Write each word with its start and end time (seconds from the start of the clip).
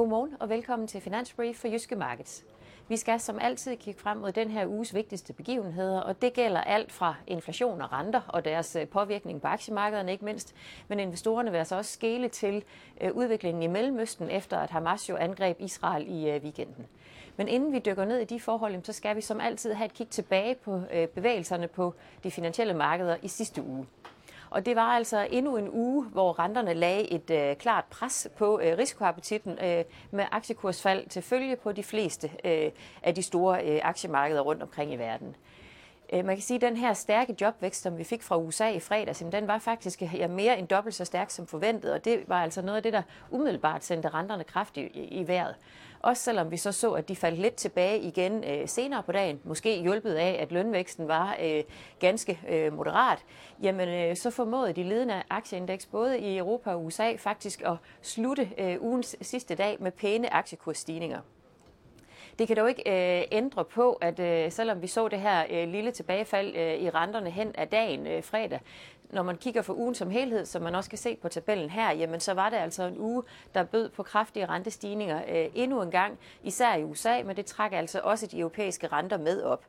Godmorgen 0.00 0.36
og 0.40 0.48
velkommen 0.48 0.88
til 0.88 1.00
Finansbrief 1.00 1.56
for 1.56 1.68
Jyske 1.68 1.96
Markets. 1.96 2.44
Vi 2.88 2.96
skal 2.96 3.20
som 3.20 3.38
altid 3.40 3.76
kigge 3.76 4.00
frem 4.00 4.16
mod 4.16 4.32
den 4.32 4.50
her 4.50 4.66
uges 4.66 4.94
vigtigste 4.94 5.32
begivenheder, 5.32 6.00
og 6.00 6.22
det 6.22 6.32
gælder 6.32 6.60
alt 6.60 6.92
fra 6.92 7.14
inflation 7.26 7.80
og 7.80 7.92
renter 7.92 8.20
og 8.28 8.44
deres 8.44 8.76
øh, 8.76 8.88
påvirkning 8.88 9.40
på 9.40 9.48
aktiemarkederne 9.48 10.12
ikke 10.12 10.24
mindst, 10.24 10.54
men 10.88 11.00
investorerne 11.00 11.50
vil 11.50 11.58
altså 11.58 11.76
også 11.76 11.92
skele 11.92 12.28
til 12.28 12.64
øh, 13.00 13.12
udviklingen 13.12 13.62
i 13.62 13.66
Mellemøsten 13.66 14.30
efter 14.30 14.58
at 14.58 14.70
Hamas 14.70 15.08
jo 15.08 15.16
angreb 15.16 15.56
Israel 15.60 16.06
i 16.08 16.30
øh, 16.30 16.42
weekenden. 16.42 16.86
Men 17.36 17.48
inden 17.48 17.72
vi 17.72 17.78
dykker 17.78 18.04
ned 18.04 18.18
i 18.18 18.24
de 18.24 18.40
forhold, 18.40 18.84
så 18.84 18.92
skal 18.92 19.16
vi 19.16 19.20
som 19.20 19.40
altid 19.40 19.72
have 19.72 19.86
et 19.86 19.94
kig 19.94 20.08
tilbage 20.08 20.54
på 20.54 20.82
bevægelserne 21.14 21.68
på 21.68 21.94
de 22.24 22.30
finansielle 22.30 22.74
markeder 22.74 23.16
i 23.22 23.28
sidste 23.28 23.62
uge. 23.62 23.86
Og 24.50 24.66
det 24.66 24.76
var 24.76 24.82
altså 24.92 25.26
endnu 25.30 25.56
en 25.56 25.68
uge, 25.72 26.04
hvor 26.04 26.38
renterne 26.38 26.74
lagde 26.74 27.12
et 27.12 27.30
øh, 27.30 27.56
klart 27.56 27.84
pres 27.84 28.28
på 28.36 28.60
øh, 28.60 28.78
risikoappetitten 28.78 29.58
øh, 29.64 29.84
med 30.10 30.24
aktiekursfald 30.30 31.08
til 31.08 31.22
følge 31.22 31.56
på 31.56 31.72
de 31.72 31.82
fleste 31.82 32.30
øh, 32.44 32.70
af 33.02 33.14
de 33.14 33.22
store 33.22 33.64
øh, 33.64 33.80
aktiemarkeder 33.82 34.40
rundt 34.40 34.62
omkring 34.62 34.92
i 34.92 34.96
verden. 34.96 35.36
Øh, 36.12 36.24
man 36.24 36.36
kan 36.36 36.42
sige, 36.42 36.54
at 36.54 36.60
den 36.60 36.76
her 36.76 36.92
stærke 36.92 37.36
jobvækst, 37.40 37.82
som 37.82 37.98
vi 37.98 38.04
fik 38.04 38.22
fra 38.22 38.38
USA 38.38 38.68
i 38.68 38.80
fredags, 38.80 39.24
den 39.32 39.46
var 39.46 39.58
faktisk 39.58 40.02
ja, 40.02 40.26
mere 40.26 40.58
end 40.58 40.68
dobbelt 40.68 40.94
så 40.94 41.04
stærk 41.04 41.30
som 41.30 41.46
forventet, 41.46 41.92
og 41.92 42.04
det 42.04 42.24
var 42.26 42.42
altså 42.42 42.62
noget 42.62 42.76
af 42.76 42.82
det, 42.82 42.92
der 42.92 43.02
umiddelbart 43.30 43.84
sendte 43.84 44.08
renterne 44.08 44.44
kraftigt 44.44 44.96
i, 44.96 45.04
i 45.04 45.28
vejret. 45.28 45.54
Også 46.00 46.22
selvom 46.22 46.50
vi 46.50 46.56
så 46.56 46.72
så, 46.72 46.92
at 46.92 47.08
de 47.08 47.16
faldt 47.16 47.38
lidt 47.38 47.54
tilbage 47.54 48.00
igen 48.00 48.44
øh, 48.44 48.68
senere 48.68 49.02
på 49.02 49.12
dagen, 49.12 49.40
måske 49.44 49.82
hjulpet 49.82 50.14
af, 50.14 50.38
at 50.40 50.52
lønvæksten 50.52 51.08
var 51.08 51.36
øh, 51.42 51.64
ganske 51.98 52.40
øh, 52.48 52.72
moderat, 52.72 53.24
jamen 53.62 53.88
øh, 53.88 54.16
så 54.16 54.30
formåede 54.30 54.72
de 54.72 54.82
ledende 54.82 55.22
aktieindeks 55.30 55.86
både 55.86 56.18
i 56.18 56.38
Europa 56.38 56.70
og 56.70 56.84
USA 56.84 57.16
faktisk 57.16 57.62
at 57.62 57.76
slutte 58.02 58.50
øh, 58.58 58.76
ugens 58.80 59.16
sidste 59.20 59.54
dag 59.54 59.76
med 59.80 59.90
pæne 59.90 60.34
aktiekursstigninger. 60.34 61.20
Det 62.38 62.46
kan 62.46 62.56
dog 62.56 62.68
ikke 62.68 63.18
øh, 63.20 63.24
ændre 63.32 63.64
på, 63.64 63.92
at 63.92 64.20
øh, 64.20 64.52
selvom 64.52 64.82
vi 64.82 64.86
så 64.86 65.08
det 65.08 65.20
her 65.20 65.44
øh, 65.50 65.68
lille 65.68 65.90
tilbagefald 65.90 66.56
øh, 66.56 66.74
i 66.74 66.90
renterne 66.90 67.30
hen 67.30 67.52
af 67.54 67.68
dagen 67.68 68.06
øh, 68.06 68.22
fredag, 68.22 68.60
når 69.10 69.22
man 69.22 69.36
kigger 69.36 69.62
for 69.62 69.74
ugen 69.74 69.94
som 69.94 70.10
helhed, 70.10 70.46
som 70.46 70.62
man 70.62 70.74
også 70.74 70.90
kan 70.90 70.98
se 70.98 71.16
på 71.22 71.28
tabellen 71.28 71.70
her, 71.70 71.92
jamen 71.92 72.20
så 72.20 72.34
var 72.34 72.50
det 72.50 72.56
altså 72.56 72.82
en 72.82 72.98
uge, 72.98 73.22
der 73.54 73.62
bød 73.62 73.88
på 73.88 74.02
kraftige 74.02 74.46
rentestigninger 74.46 75.22
øh, 75.28 75.46
endnu 75.54 75.82
en 75.82 75.90
gang, 75.90 76.18
især 76.42 76.74
i 76.74 76.84
USA, 76.84 77.22
men 77.24 77.36
det 77.36 77.46
trækker 77.46 77.78
altså 77.78 78.00
også 78.04 78.26
de 78.26 78.38
europæiske 78.38 78.86
renter 78.86 79.18
med 79.18 79.42
op. 79.42 79.64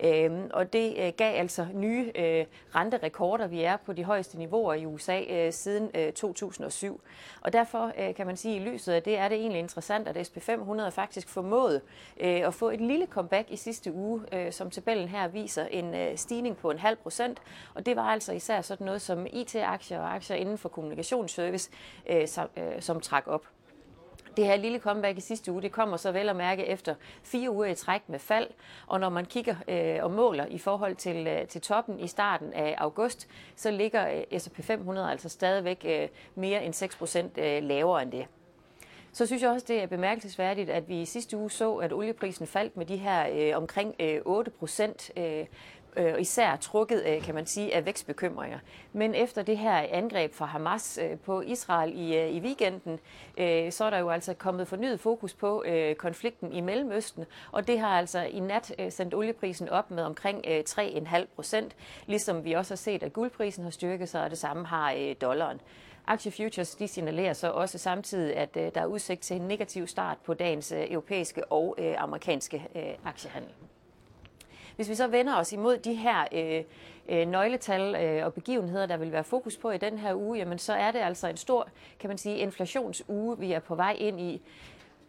Øh, 0.00 0.30
og 0.50 0.72
det 0.72 0.94
øh, 0.98 1.12
gav 1.16 1.38
altså 1.38 1.66
nye 1.74 2.12
øh, 2.14 2.44
renterekorder. 2.74 3.46
Vi 3.46 3.62
er 3.62 3.76
på 3.76 3.92
de 3.92 4.04
højeste 4.04 4.38
niveauer 4.38 4.74
i 4.74 4.86
USA 4.86 5.20
øh, 5.20 5.52
siden 5.52 5.90
øh, 5.94 6.12
2007. 6.12 7.00
Og 7.40 7.52
derfor 7.52 7.92
øh, 7.98 8.14
kan 8.14 8.26
man 8.26 8.36
sige, 8.36 8.56
at 8.56 8.62
i 8.62 8.70
lyset 8.70 8.92
af 8.92 9.02
det 9.02 9.18
er 9.18 9.28
det 9.28 9.38
egentlig 9.38 9.58
interessant, 9.58 10.08
at 10.08 10.28
SP500 10.28 10.88
faktisk 10.88 11.28
formåede 11.28 11.80
øh, 12.20 12.46
at 12.46 12.54
få 12.54 12.70
et 12.70 12.80
lille 12.80 13.06
comeback 13.06 13.50
i 13.50 13.56
sidste 13.56 13.92
uge, 13.92 14.22
øh, 14.32 14.52
som 14.52 14.70
tabellen 14.70 15.08
her 15.08 15.28
viser 15.28 15.66
en 15.66 15.94
øh, 15.94 16.16
stigning 16.16 16.56
på 16.56 16.70
en 16.70 16.78
halv 16.78 16.96
procent. 16.96 17.42
Og 17.74 17.86
det 17.86 17.96
var 17.96 18.02
altså 18.02 18.32
især 18.32 18.60
sådan 18.60 18.84
noget 18.84 19.02
som 19.02 19.26
IT-aktier 19.32 20.00
og 20.00 20.14
aktier 20.14 20.36
inden 20.36 20.58
for 20.58 20.68
kommunikationsservice, 20.68 21.70
øh, 22.10 22.28
som, 22.28 22.48
øh, 22.56 22.82
som 22.82 23.00
trak 23.00 23.24
op. 23.26 23.53
Det 24.36 24.46
her 24.46 24.56
lille 24.56 24.78
comeback 24.78 25.18
i 25.18 25.20
sidste 25.20 25.52
uge, 25.52 25.62
det 25.62 25.72
kommer 25.72 25.96
så 25.96 26.12
vel 26.12 26.28
at 26.28 26.36
mærke 26.36 26.66
efter 26.66 26.94
fire 27.22 27.50
uger 27.50 27.66
i 27.66 27.74
træk 27.74 28.08
med 28.08 28.18
fald, 28.18 28.46
og 28.86 29.00
når 29.00 29.08
man 29.08 29.24
kigger 29.24 29.54
øh, 29.68 30.04
og 30.04 30.10
måler 30.10 30.46
i 30.46 30.58
forhold 30.58 30.96
til, 30.96 31.26
øh, 31.26 31.46
til 31.46 31.60
toppen 31.60 32.00
i 32.00 32.06
starten 32.06 32.52
af 32.52 32.74
august, 32.78 33.28
så 33.56 33.70
ligger 33.70 34.24
øh, 34.32 34.40
S&P 34.40 34.64
500 34.64 35.10
altså 35.10 35.28
stadigvæk 35.28 35.84
øh, 35.88 36.08
mere 36.34 36.64
end 36.64 36.74
6 36.74 36.96
procent 36.96 37.38
øh, 37.38 37.62
lavere 37.62 38.02
end 38.02 38.12
det. 38.12 38.26
Så 39.12 39.26
synes 39.26 39.42
jeg 39.42 39.50
også, 39.50 39.66
det 39.68 39.82
er 39.82 39.86
bemærkelsesværdigt, 39.86 40.70
at 40.70 40.88
vi 40.88 41.00
i 41.00 41.04
sidste 41.04 41.36
uge 41.36 41.50
så, 41.50 41.74
at 41.74 41.92
olieprisen 41.92 42.46
faldt 42.46 42.76
med 42.76 42.86
de 42.86 42.96
her 42.96 43.26
øh, 43.32 43.56
omkring 43.56 43.94
øh, 44.00 44.20
8 44.24 44.50
procent. 44.50 45.10
Øh, 45.16 45.46
øh, 45.96 46.20
især 46.20 46.56
trukket, 46.56 47.02
øh, 47.06 47.22
kan 47.22 47.34
man 47.34 47.46
sige, 47.46 47.74
af 47.74 47.86
vækstbekymringer. 47.86 48.58
Men 48.92 49.14
efter 49.14 49.42
det 49.42 49.58
her 49.58 49.86
angreb 49.90 50.34
fra 50.34 50.46
Hamas 50.46 50.98
øh, 51.02 51.18
på 51.18 51.40
Israel 51.40 51.92
i, 51.94 52.16
øh, 52.16 52.30
i 52.30 52.40
weekenden, 52.40 53.00
øh, 53.38 53.72
så 53.72 53.84
er 53.84 53.90
der 53.90 53.98
jo 53.98 54.10
altså 54.10 54.34
kommet 54.34 54.68
fornyet 54.68 55.00
fokus 55.00 55.34
på 55.34 55.64
øh, 55.66 55.94
konflikten 55.94 56.52
i 56.52 56.60
Mellemøsten, 56.60 57.24
og 57.52 57.66
det 57.66 57.78
har 57.78 57.98
altså 57.98 58.20
i 58.20 58.40
nat 58.40 58.74
øh, 58.78 58.92
sendt 58.92 59.14
olieprisen 59.14 59.68
op 59.68 59.90
med 59.90 60.02
omkring 60.02 60.44
øh, 60.48 60.62
3,5 60.68 61.24
procent, 61.34 61.76
ligesom 62.06 62.44
vi 62.44 62.52
også 62.52 62.74
har 62.74 62.76
set, 62.76 63.02
at 63.02 63.12
guldprisen 63.12 63.64
har 63.64 63.70
styrket 63.70 64.08
sig, 64.08 64.24
og 64.24 64.30
det 64.30 64.38
samme 64.38 64.66
har 64.66 64.92
øh, 64.92 65.14
dollaren. 65.20 65.60
Aktiefutures 66.06 66.74
de 66.74 66.88
signalerer 66.88 67.32
så 67.32 67.50
også 67.50 67.78
samtidig, 67.78 68.36
at 68.36 68.56
øh, 68.56 68.70
der 68.74 68.80
er 68.80 68.86
udsigt 68.86 69.20
til 69.20 69.36
en 69.36 69.48
negativ 69.48 69.86
start 69.86 70.18
på 70.24 70.34
dagens 70.34 70.72
øh, 70.72 70.90
europæiske 70.90 71.52
og 71.52 71.74
øh, 71.78 71.94
amerikanske 71.98 72.68
øh, 72.76 72.82
aktiehandel. 73.04 73.50
Hvis 74.76 74.88
vi 74.88 74.94
så 74.94 75.06
vender 75.06 75.36
os 75.36 75.52
imod 75.52 75.78
de 75.78 75.94
her 75.94 76.24
øh, 76.32 76.64
øh, 77.08 77.28
nøgletal 77.28 77.94
øh, 77.94 78.26
og 78.26 78.34
begivenheder, 78.34 78.86
der 78.86 78.96
vil 78.96 79.12
være 79.12 79.24
fokus 79.24 79.56
på 79.56 79.70
i 79.70 79.78
den 79.78 79.98
her 79.98 80.14
uge, 80.14 80.38
jamen 80.38 80.58
så 80.58 80.72
er 80.72 80.90
det 80.90 80.98
altså 80.98 81.28
en 81.28 81.36
stor, 81.36 81.68
kan 82.00 82.08
man 82.08 82.18
sige, 82.18 82.36
inflationsuge, 82.36 83.38
vi 83.38 83.52
er 83.52 83.60
på 83.60 83.74
vej 83.74 83.96
ind 83.98 84.20
i. 84.20 84.42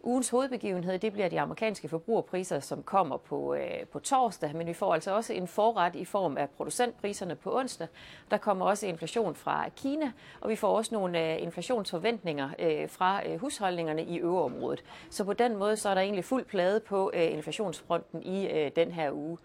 Ugens 0.02 0.28
hovedbegivenhed, 0.30 0.98
det 0.98 1.12
bliver 1.12 1.28
de 1.28 1.40
amerikanske 1.40 1.88
forbrugerpriser, 1.88 2.60
som 2.60 2.82
kommer 2.82 3.16
på, 3.16 3.54
øh, 3.54 3.86
på 3.92 3.98
torsdag, 3.98 4.56
men 4.56 4.66
vi 4.66 4.72
får 4.72 4.94
altså 4.94 5.14
også 5.14 5.32
en 5.32 5.48
forret 5.48 5.94
i 5.94 6.04
form 6.04 6.36
af 6.36 6.50
producentpriserne 6.50 7.34
på 7.34 7.58
onsdag. 7.58 7.88
Der 8.30 8.36
kommer 8.36 8.66
også 8.66 8.86
inflation 8.86 9.34
fra 9.34 9.68
Kina, 9.68 10.12
og 10.40 10.50
vi 10.50 10.56
får 10.56 10.76
også 10.76 10.94
nogle 10.94 11.32
øh, 11.32 11.42
inflationsforventninger 11.42 12.50
øh, 12.58 12.88
fra 12.88 13.28
øh, 13.28 13.40
husholdningerne 13.40 14.04
i 14.04 14.18
øverområdet. 14.18 14.84
Så 15.10 15.24
på 15.24 15.32
den 15.32 15.56
måde 15.56 15.76
så 15.76 15.88
er 15.88 15.94
der 15.94 16.00
egentlig 16.00 16.24
fuld 16.24 16.44
plade 16.44 16.80
på 16.80 17.10
øh, 17.14 17.32
inflationsfronten 17.32 18.22
i 18.22 18.46
øh, 18.46 18.70
den 18.76 18.92
her 18.92 19.12
uge. 19.12 19.38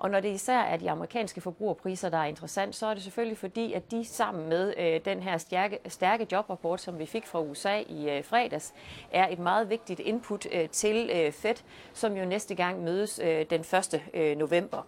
Og 0.00 0.10
når 0.10 0.20
det 0.20 0.28
især 0.28 0.58
er 0.58 0.76
de 0.76 0.90
amerikanske 0.90 1.40
forbrugerpriser, 1.40 2.08
der 2.08 2.18
er 2.18 2.24
interessant, 2.24 2.74
så 2.74 2.86
er 2.86 2.94
det 2.94 3.02
selvfølgelig 3.02 3.38
fordi, 3.38 3.72
at 3.72 3.90
de 3.90 4.04
sammen 4.04 4.48
med 4.48 4.74
øh, 4.78 5.00
den 5.04 5.22
her 5.22 5.38
stærke, 5.38 5.78
stærke 5.86 6.26
jobrapport, 6.32 6.80
som 6.80 6.98
vi 6.98 7.06
fik 7.06 7.26
fra 7.26 7.40
USA 7.40 7.78
i 7.88 8.10
øh, 8.10 8.24
fredags, 8.24 8.74
er 9.12 9.28
et 9.28 9.38
meget 9.38 9.70
vigtigt 9.70 10.00
input 10.00 10.46
øh, 10.52 10.68
til 10.68 11.10
øh, 11.14 11.32
Fed, 11.32 11.54
som 11.92 12.16
jo 12.16 12.24
næste 12.24 12.54
gang 12.54 12.84
mødes 12.84 13.20
øh, 13.24 13.46
den 13.50 13.60
1. 13.60 14.02
Øh, 14.14 14.36
november. 14.36 14.86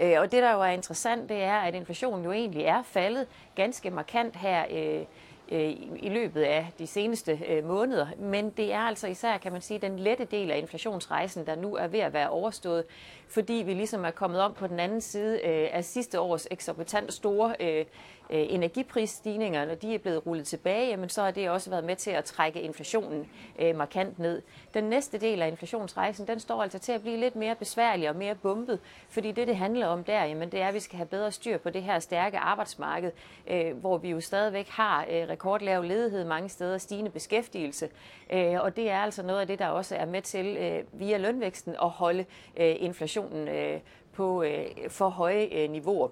Øh, 0.00 0.20
og 0.20 0.32
det, 0.32 0.42
der 0.42 0.52
jo 0.52 0.60
er 0.60 0.70
interessant, 0.70 1.28
det 1.28 1.42
er, 1.42 1.56
at 1.56 1.74
inflationen 1.74 2.24
jo 2.24 2.32
egentlig 2.32 2.62
er 2.62 2.82
faldet 2.82 3.26
ganske 3.54 3.90
markant 3.90 4.36
her 4.36 4.64
øh, 4.70 5.04
øh 5.52 5.70
i 5.96 6.08
løbet 6.08 6.42
af 6.42 6.72
de 6.78 6.86
seneste 6.86 7.40
øh, 7.48 7.64
måneder. 7.64 8.06
Men 8.18 8.50
det 8.50 8.72
er 8.72 8.80
altså 8.80 9.06
især, 9.06 9.38
kan 9.38 9.52
man 9.52 9.60
sige, 9.60 9.78
den 9.78 9.98
lette 9.98 10.24
del 10.24 10.50
af 10.50 10.58
inflationsrejsen, 10.58 11.46
der 11.46 11.56
nu 11.56 11.76
er 11.76 11.86
ved 11.86 12.00
at 12.00 12.12
være 12.12 12.30
overstået, 12.30 12.84
fordi 13.30 13.52
vi 13.52 13.74
ligesom 13.74 14.04
er 14.04 14.10
kommet 14.10 14.40
om 14.40 14.54
på 14.54 14.66
den 14.66 14.80
anden 14.80 15.00
side 15.00 15.34
øh, 15.34 15.68
af 15.72 15.84
sidste 15.84 16.20
års 16.20 16.46
eksorbitant 16.50 17.12
store 17.12 17.54
øh, 17.60 17.84
øh, 18.30 18.46
energiprisstigninger, 18.48 19.64
når 19.64 19.74
de 19.74 19.94
er 19.94 19.98
blevet 19.98 20.26
rullet 20.26 20.46
tilbage, 20.46 20.88
jamen 20.88 21.08
så 21.08 21.22
har 21.22 21.30
det 21.30 21.50
også 21.50 21.70
været 21.70 21.84
med 21.84 21.96
til 21.96 22.10
at 22.10 22.24
trække 22.24 22.60
inflationen 22.60 23.28
øh, 23.58 23.76
markant 23.76 24.18
ned. 24.18 24.42
Den 24.74 24.84
næste 24.84 25.18
del 25.18 25.42
af 25.42 25.48
inflationsrejsen, 25.48 26.26
den 26.26 26.40
står 26.40 26.62
altså 26.62 26.78
til 26.78 26.92
at 26.92 27.00
blive 27.00 27.16
lidt 27.16 27.36
mere 27.36 27.54
besværlig 27.54 28.08
og 28.08 28.16
mere 28.16 28.34
bumpet, 28.34 28.78
fordi 29.08 29.32
det, 29.32 29.48
det 29.48 29.56
handler 29.56 29.86
om 29.86 30.04
der, 30.04 30.24
jamen 30.24 30.52
det 30.52 30.60
er, 30.60 30.68
at 30.68 30.74
vi 30.74 30.80
skal 30.80 30.96
have 30.96 31.06
bedre 31.06 31.32
styr 31.32 31.58
på 31.58 31.70
det 31.70 31.82
her 31.82 31.98
stærke 31.98 32.38
arbejdsmarked, 32.38 33.10
hvor 33.74 33.98
vi 33.98 34.10
jo 34.10 34.20
stadigvæk 34.20 34.68
har 34.68 35.06
rekordlav 35.08 35.82
ledighed 35.82 36.24
mange 36.24 36.48
steder, 36.48 36.78
stigende 36.78 37.10
beskæftigelse. 37.10 37.88
Øh, 38.32 38.60
og 38.60 38.76
det 38.76 38.90
er 38.90 38.98
altså 38.98 39.22
noget 39.22 39.40
af 39.40 39.46
det, 39.46 39.58
der 39.58 39.66
også 39.66 39.96
er 39.96 40.06
med 40.06 40.22
til 40.22 40.56
øh, 40.56 41.00
via 41.00 41.16
lønvæksten 41.16 41.74
at 41.82 41.90
holde 41.90 42.24
øh, 42.56 42.76
inflationen 42.78 43.19
Øh, 43.24 43.80
på 44.12 44.42
øh, 44.42 44.66
for 44.88 45.08
høje 45.08 45.48
øh, 45.52 45.70
niveauer. 45.70 46.08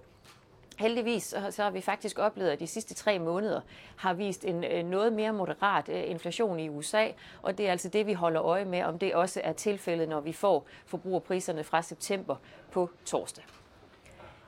Heldigvis 0.79 1.35
så 1.51 1.63
har 1.63 1.71
vi 1.71 1.81
faktisk 1.81 2.19
oplevet, 2.19 2.51
at 2.51 2.61
de 2.61 2.67
sidste 2.67 2.95
tre 2.95 3.19
måneder 3.19 3.61
har 3.97 4.15
vist 4.15 4.45
en 4.45 4.87
noget 4.87 5.13
mere 5.13 5.33
moderat 5.33 5.89
inflation 5.89 6.61
i 6.61 6.69
USA, 6.69 7.07
og 7.43 7.59
det 7.59 7.67
er 7.67 7.71
altså 7.71 7.89
det, 7.89 8.07
vi 8.07 8.13
holder 8.13 8.43
øje 8.43 8.65
med, 8.65 8.83
om 8.83 8.99
det 8.99 9.15
også 9.15 9.41
er 9.45 9.53
tilfældet, 9.53 10.09
når 10.09 10.21
vi 10.21 10.33
får 10.33 10.67
forbrugerpriserne 10.87 11.65
fra 11.65 11.83
september 11.83 12.37
på 12.71 12.91
torsdag 13.05 13.45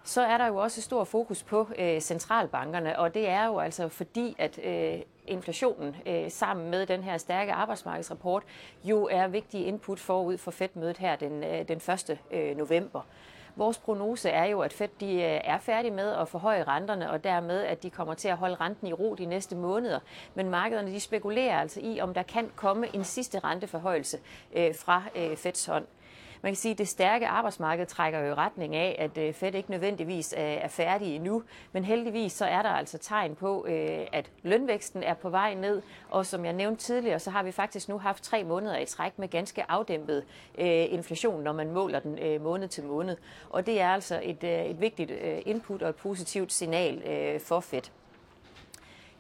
så 0.05 0.23
er 0.23 0.39
der 0.39 0.47
jo 0.47 0.57
også 0.57 0.83
stor 0.83 1.05
fokus 1.05 1.43
på 1.43 1.69
øh, 1.79 2.01
centralbankerne, 2.01 2.99
og 2.99 3.15
det 3.15 3.29
er 3.29 3.47
jo 3.47 3.59
altså 3.59 3.89
fordi, 3.89 4.37
at 4.39 4.59
øh, 4.65 5.01
inflationen 5.27 5.97
øh, 6.07 6.31
sammen 6.31 6.71
med 6.71 6.87
den 6.87 7.03
her 7.03 7.19
stærke 7.19 7.53
arbejdsmarkedsrapport 7.53 8.43
jo 8.85 9.09
er 9.11 9.29
vigtige 9.29 9.65
input 9.65 10.01
forud 10.01 10.39
for 10.39 10.51
Fed-mødet 10.51 10.99
her 10.99 11.17
den, 11.17 11.45
øh, 11.45 11.69
den 11.69 11.77
1. 11.77 12.19
Øh, 12.31 12.57
november. 12.57 13.01
Vores 13.57 13.79
prognose 13.79 14.29
er 14.29 14.45
jo, 14.45 14.61
at 14.61 14.73
Fed 14.73 14.89
de 15.01 15.13
øh, 15.13 15.41
er 15.45 15.59
færdige 15.59 15.91
med 15.91 16.13
at 16.13 16.29
forhøje 16.29 16.65
renterne, 16.65 17.11
og 17.11 17.25
dermed, 17.25 17.63
at 17.63 17.83
de 17.83 17.91
kommer 17.91 18.15
til 18.15 18.29
at 18.29 18.37
holde 18.37 18.55
renten 18.55 18.87
i 18.87 18.93
ro 18.93 19.15
de 19.15 19.27
næste 19.27 19.57
måneder. 19.57 19.99
Men 20.35 20.51
markederne 20.51 20.91
de 20.91 21.01
spekulerer 21.01 21.61
altså 21.61 21.81
i, 21.83 22.01
om 22.01 22.15
der 22.15 22.23
kan 22.23 22.51
komme 22.57 22.95
en 22.95 23.05
sidste 23.05 23.39
renteforhøjelse 23.39 24.19
øh, 24.57 24.75
fra 24.75 25.03
øh, 25.17 25.37
Feds 25.37 25.67
hånd. 25.67 25.87
Man 26.43 26.53
kan 26.53 26.57
sige, 26.57 26.73
at 26.73 26.79
det 26.79 26.89
stærke 26.89 27.27
arbejdsmarked 27.27 27.87
trækker 27.87 28.19
jo 28.19 28.27
i 28.27 28.35
retning 28.35 28.77
af, 28.77 28.97
at 28.99 29.19
øh, 29.19 29.35
Fed 29.35 29.55
ikke 29.55 29.71
nødvendigvis 29.71 30.35
øh, 30.39 30.45
er 30.45 30.69
færdig 30.69 31.17
endnu, 31.17 31.43
men 31.73 31.85
heldigvis 31.85 32.33
så 32.33 32.45
er 32.45 32.63
der 32.63 32.69
altså 32.69 32.99
tegn 32.99 33.35
på, 33.35 33.67
øh, 33.69 34.07
at 34.13 34.31
lønvæksten 34.43 35.03
er 35.03 35.15
på 35.15 35.31
vej 35.31 35.55
ned, 35.55 35.83
og 36.11 36.27
som 36.27 36.45
jeg 36.45 36.53
nævnte 36.53 36.83
tidligere, 36.83 37.19
så 37.19 37.31
har 37.31 37.43
vi 37.43 37.53
faktisk 37.53 37.89
nu 37.89 37.99
haft 37.99 38.25
tre 38.25 38.45
måneder 38.45 38.79
i 38.79 38.87
træk 38.87 39.19
med 39.19 39.29
ganske 39.29 39.71
afdæmpet 39.71 40.25
inflation, 40.55 41.43
når 41.43 41.53
man 41.53 41.71
måler 41.71 42.01
den 42.01 42.43
måned 42.43 42.69
til 42.69 42.85
måned. 42.85 43.17
Og 43.51 43.67
det 43.67 43.81
er 43.81 43.89
altså 43.89 44.21
et, 44.23 44.45
et 44.45 44.81
vigtigt 44.81 45.11
input 45.47 45.83
og 45.83 45.89
et 45.89 45.97
positivt 45.97 46.53
signal 46.53 47.03
for 47.41 47.61
Fed. 47.61 48.00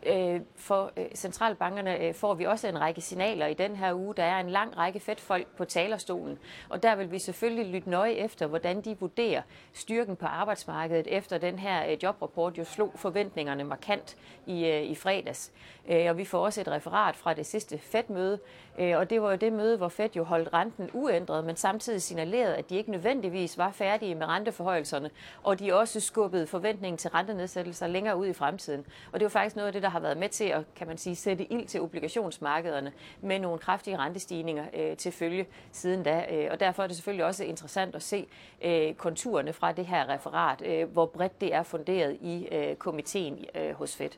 Øh, 0.06 0.40
for 0.56 0.92
øh, 0.96 1.04
centralbankerne 1.14 2.04
øh, 2.04 2.14
får 2.14 2.34
vi 2.34 2.44
også 2.44 2.68
en 2.68 2.80
række 2.80 3.00
signaler 3.00 3.46
i 3.46 3.54
den 3.54 3.76
her 3.76 3.94
uge. 3.94 4.14
Der 4.14 4.22
er 4.22 4.40
en 4.40 4.50
lang 4.50 4.76
række 4.76 5.00
fedtfolk 5.00 5.46
på 5.56 5.64
talerstolen, 5.64 6.38
og 6.68 6.82
der 6.82 6.94
vil 6.94 7.12
vi 7.12 7.18
selvfølgelig 7.18 7.66
lytte 7.66 7.90
nøje 7.90 8.12
efter, 8.12 8.46
hvordan 8.46 8.80
de 8.80 8.96
vurderer 9.00 9.42
styrken 9.72 10.16
på 10.16 10.26
arbejdsmarkedet 10.26 11.06
efter 11.06 11.38
den 11.38 11.58
her 11.58 11.90
øh, 11.90 12.02
jobrapport 12.02 12.58
jo 12.58 12.64
slog 12.64 12.92
forventningerne 12.96 13.64
markant 13.64 14.16
i, 14.46 14.66
øh, 14.66 14.82
i 14.82 14.94
fredags. 14.94 15.52
Øh, 15.88 16.06
og 16.08 16.18
vi 16.18 16.24
får 16.24 16.38
også 16.44 16.60
et 16.60 16.68
referat 16.68 17.16
fra 17.16 17.34
det 17.34 17.46
sidste 17.46 17.78
Fed-møde, 17.78 18.38
og 18.78 19.10
det 19.10 19.22
var 19.22 19.30
jo 19.30 19.36
det 19.36 19.52
møde, 19.52 19.76
hvor 19.76 19.88
Fed 19.88 20.08
jo 20.16 20.24
holdt 20.24 20.52
renten 20.52 20.90
uændret, 20.92 21.44
men 21.44 21.56
samtidig 21.56 22.02
signalerede, 22.02 22.56
at 22.56 22.70
de 22.70 22.76
ikke 22.76 22.90
nødvendigvis 22.90 23.58
var 23.58 23.70
færdige 23.70 24.14
med 24.14 24.26
renteforhøjelserne, 24.26 25.10
og 25.42 25.58
de 25.58 25.74
også 25.74 26.00
skubbede 26.00 26.46
forventningen 26.46 26.98
til 26.98 27.10
rentenedsættelser 27.10 27.86
længere 27.86 28.16
ud 28.16 28.26
i 28.26 28.32
fremtiden. 28.32 28.86
Og 29.12 29.20
det 29.20 29.24
var 29.24 29.30
faktisk 29.30 29.56
noget 29.56 29.66
af 29.66 29.72
det, 29.72 29.82
der 29.82 29.88
har 29.90 30.00
været 30.00 30.16
med 30.16 30.28
til 30.28 30.44
at 30.44 30.64
kan 30.76 30.86
man 30.86 30.98
sige, 30.98 31.16
sætte 31.16 31.52
ild 31.52 31.66
til 31.66 31.80
obligationsmarkederne 31.80 32.92
med 33.20 33.38
nogle 33.38 33.58
kraftige 33.58 33.98
rentestigninger 33.98 34.64
øh, 34.74 34.96
til 34.96 35.12
følge 35.12 35.46
siden 35.72 36.02
da. 36.02 36.26
Øh, 36.30 36.48
og 36.50 36.60
derfor 36.60 36.82
er 36.82 36.86
det 36.86 36.96
selvfølgelig 36.96 37.24
også 37.24 37.44
interessant 37.44 37.94
at 37.94 38.02
se 38.02 38.26
øh, 38.62 38.94
konturerne 38.94 39.52
fra 39.52 39.72
det 39.72 39.86
her 39.86 40.08
referat, 40.08 40.62
øh, 40.66 40.92
hvor 40.92 41.06
bredt 41.06 41.40
det 41.40 41.54
er 41.54 41.62
funderet 41.62 42.18
i 42.20 42.48
øh, 42.52 42.76
komiteen 42.76 43.44
øh, 43.54 43.72
hos 43.72 43.96
Fed. 43.96 44.10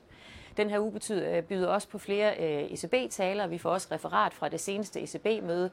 Den 0.57 0.71
her 0.71 0.81
uge 0.81 0.93
betyder, 0.93 1.37
øh, 1.37 1.43
byder 1.43 1.69
også 1.69 1.89
på 1.89 1.99
flere 1.99 2.35
øh, 2.39 2.73
ECB-taler. 2.73 3.47
Vi 3.47 3.59
får 3.59 3.71
også 3.71 3.89
referat 3.93 4.35
fra 4.35 4.49
det 4.49 4.61
seneste 4.61 5.01
ECB-møde. 5.01 5.71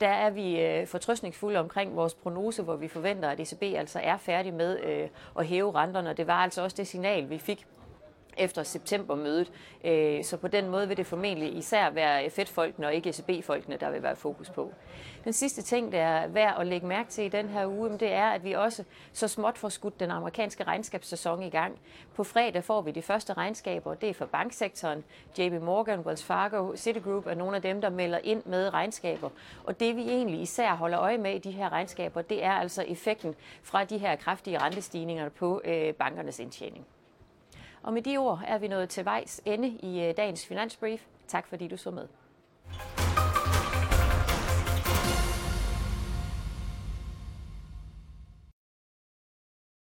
Der 0.00 0.08
er 0.08 0.30
vi 0.30 0.60
øh, 0.60 0.86
fortrøstningsfulde 0.86 1.58
omkring 1.58 1.96
vores 1.96 2.14
prognose, 2.14 2.62
hvor 2.62 2.76
vi 2.76 2.88
forventer, 2.88 3.28
at 3.28 3.40
ECB 3.40 3.62
altså 3.62 4.00
er 4.02 4.16
færdig 4.16 4.54
med 4.54 4.80
øh, 4.80 5.08
at 5.38 5.46
hæve 5.46 5.74
renterne. 5.74 6.12
Det 6.12 6.26
var 6.26 6.42
altså 6.42 6.62
også 6.62 6.76
det 6.76 6.86
signal, 6.86 7.30
vi 7.30 7.38
fik 7.38 7.66
efter 8.36 8.62
septembermødet. 8.62 9.52
Øh, 9.84 10.24
så 10.24 10.36
på 10.36 10.48
den 10.48 10.68
måde 10.68 10.88
vil 10.88 10.96
det 10.96 11.06
formentlig 11.06 11.56
især 11.56 11.90
være 11.90 12.30
Fed-folkene 12.30 12.86
og 12.86 12.94
ikke 12.94 13.08
ECB-folkene, 13.08 13.76
der 13.76 13.90
vil 13.90 14.02
være 14.02 14.16
fokus 14.16 14.50
på. 14.50 14.72
Den 15.24 15.32
sidste 15.32 15.62
ting, 15.62 15.92
der 15.92 16.02
er 16.02 16.26
værd 16.26 16.56
at 16.60 16.66
lægge 16.66 16.86
mærke 16.86 17.10
til 17.10 17.24
i 17.24 17.28
den 17.28 17.48
her 17.48 17.66
uge, 17.66 17.90
det 17.90 18.12
er, 18.12 18.26
at 18.26 18.44
vi 18.44 18.52
også 18.52 18.84
så 19.12 19.28
småt 19.28 19.58
får 19.58 19.68
skudt 19.68 20.00
den 20.00 20.10
amerikanske 20.10 20.64
regnskabssæson 20.64 21.42
i 21.42 21.50
gang. 21.50 21.78
På 22.14 22.24
fredag 22.24 22.64
får 22.64 22.80
vi 22.80 22.90
de 22.90 23.02
første 23.02 23.32
regnskaber, 23.32 23.94
det 23.94 24.08
er 24.08 24.14
for 24.14 24.26
banksektoren. 24.26 25.04
JP 25.38 25.62
Morgan, 25.62 26.00
Wells 26.00 26.24
Fargo, 26.24 26.76
Citigroup 26.76 27.26
er 27.26 27.34
nogle 27.34 27.56
af 27.56 27.62
dem, 27.62 27.80
der 27.80 27.90
melder 27.90 28.18
ind 28.24 28.42
med 28.44 28.74
regnskaber. 28.74 29.30
Og 29.64 29.80
det 29.80 29.96
vi 29.96 30.02
egentlig 30.02 30.40
især 30.40 30.74
holder 30.74 31.00
øje 31.00 31.18
med 31.18 31.34
i 31.34 31.38
de 31.38 31.50
her 31.50 31.72
regnskaber, 31.72 32.22
det 32.22 32.44
er 32.44 32.52
altså 32.52 32.84
effekten 32.88 33.34
fra 33.62 33.84
de 33.84 33.98
her 33.98 34.16
kraftige 34.16 34.58
rentestigninger 34.58 35.28
på 35.28 35.60
øh, 35.64 35.94
bankernes 35.94 36.38
indtjening. 36.38 36.86
Og 37.86 37.92
med 37.92 38.02
de 38.02 38.16
ord 38.16 38.40
er 38.46 38.58
vi 38.58 38.68
nået 38.68 38.88
til 38.88 39.04
vejs 39.04 39.40
ende 39.44 39.68
i 39.68 40.04
øh, 40.04 40.16
dagens 40.16 40.46
finansbrief. 40.46 41.06
Tak 41.28 41.46
fordi 41.46 41.68
du 41.68 41.76
så 41.76 41.90
med. 41.90 42.08